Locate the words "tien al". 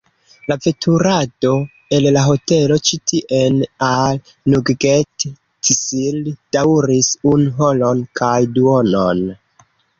3.11-4.19